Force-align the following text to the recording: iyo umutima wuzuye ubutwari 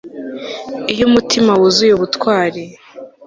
iyo 0.93 1.03
umutima 1.09 1.51
wuzuye 1.59 1.91
ubutwari 1.93 2.63